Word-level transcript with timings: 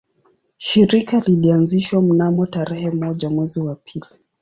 Shirika 0.57 1.19
lilianzishwa 1.19 2.01
mnamo 2.01 2.45
tarehe 2.45 2.91
moja 2.91 3.29
mwezi 3.29 3.59
wa 3.59 3.75
pili 3.75 4.05